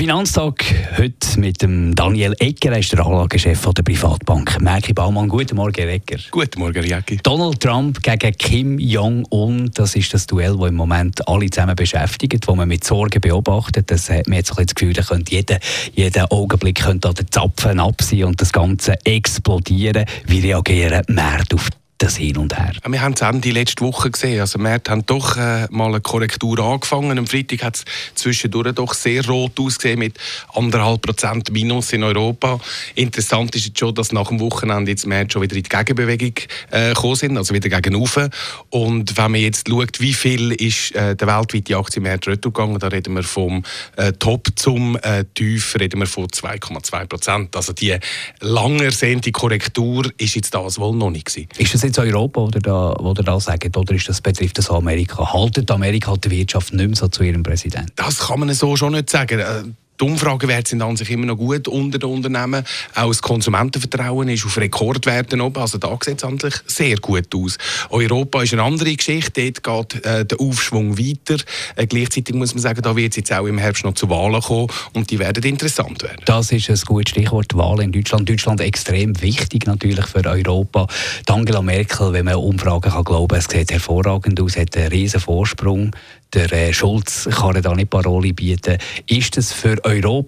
[0.00, 0.64] Finanztag
[0.96, 5.28] heute mit dem Daniel Egger, er ist der Anlagechef der Privatbank Merki Baumann.
[5.28, 6.18] Guten Morgen, Herr Egger.
[6.30, 7.18] Guten Morgen, Jacki.
[7.22, 12.48] Donald Trump gegen Kim Jong-un, das ist das Duell, das im Moment alle zusammen beschäftigt,
[12.48, 13.90] das man mit Sorgen beobachtet.
[13.90, 15.58] Das hat man jetzt das Gefühl, da könnte jeder,
[15.94, 20.06] jeden Augenblick könnte der Zapfen ab sein und das Ganze explodieren.
[20.26, 21.68] Wie reagieren die Märkte auf
[22.00, 22.72] das Hin und Her.
[22.88, 24.40] Wir haben es Ende letzte Woche gesehen.
[24.40, 27.18] Also wir haben doch äh, mal eine Korrektur angefangen.
[27.18, 30.16] Am Freitag hat es zwischendurch doch sehr rot ausgesehen mit
[30.54, 32.58] anderthalb Prozent Minus in Europa.
[32.94, 36.32] Interessant ist jetzt schon, dass nach dem Wochenende jetzt Märkte schon wieder in die Gegenbewegung
[36.70, 38.30] äh, gekommen sind, also wieder gegen oben.
[38.70, 43.14] Und wenn man jetzt schaut, wie viel ist äh, der weltweite Aktienmarkt gegangen, da reden
[43.14, 43.62] wir vom
[43.96, 47.56] äh, Top zum äh, Tief, reden wir von 2,2 Prozent.
[47.56, 47.98] Also die
[48.40, 51.48] lang ersehnte Korrektur ist jetzt das wohl noch nicht gewesen.
[51.90, 55.32] Jetzt Europa, oder da, wo ihr da sagt, oder ist das, betrifft das Amerika?
[55.32, 57.90] Haltet Amerika die Wirtschaft nicht mehr so zu ihrem Präsidenten?
[57.96, 59.74] Das kann man so schon nicht sagen.
[60.00, 62.64] Die Umfragewerte sind an sich immer noch gut unter den Unternehmen.
[62.94, 65.60] Auch das Konsumentenvertrauen ist auf Rekordwerten oben.
[65.60, 67.58] Also da sieht es eigentlich sehr gut aus.
[67.90, 69.52] Europa ist eine andere Geschichte.
[69.52, 71.42] Dort geht äh, der Aufschwung weiter.
[71.76, 74.40] Äh, gleichzeitig muss man sagen, da wird es jetzt auch im Herbst noch zu Wahlen
[74.40, 76.22] kommen und die werden interessant werden.
[76.24, 78.28] Das ist ein gutes Stichwort, Wahlen in Deutschland.
[78.28, 80.86] Deutschland extrem wichtig natürlich für Europa.
[81.28, 85.20] Die Angela Merkel, wenn man Umfragen kann glauben, es sieht hervorragend aus, hat einen riesen
[85.20, 85.92] Vorsprung
[86.32, 88.78] der äh, Schulz kann da nicht Paroli bieten.
[89.06, 89.82] Ist das für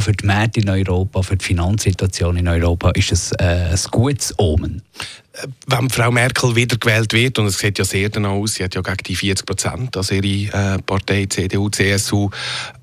[0.00, 4.34] für die Märkte in Europa, für die Finanzsituation in Europa, ist das äh, ein gutes
[4.38, 4.82] Omen?
[5.32, 8.74] Äh, wenn Frau Merkel wiedergewählt wird, und es sieht ja sehr danach aus, sie hat
[8.74, 12.30] ja gegen die 40 Prozent, also ihre äh, Partei CDU, CSU,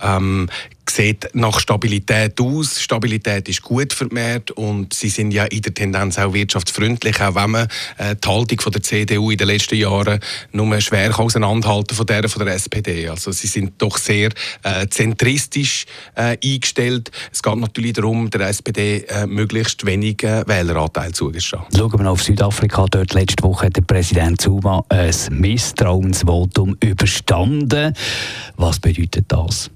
[0.02, 0.50] ähm,
[0.94, 2.80] sieht nach Stabilität aus.
[2.80, 7.52] Stabilität ist gut Märkte und sie sind ja in der Tendenz auch wirtschaftsfreundlich, auch wenn
[7.52, 7.68] man
[7.98, 10.20] äh, die Haltung von der CDU in den letzten Jahren
[10.52, 13.08] nur schwer auseinanderhalten von der von der SPD.
[13.10, 14.30] Also sie sind doch sehr
[14.64, 17.12] äh, zentristisch äh, eingestellt.
[17.32, 21.64] Es geht natürlich darum, der SPD äh, möglichst wenig äh, Wähleranteil zugestehen.
[21.76, 22.86] Schauen wir auf Südafrika.
[22.90, 27.94] Dort letzte Woche hat der Präsident Zuma ein Misstrauensvotum überstanden.
[28.58, 29.72] Was bedeutet das?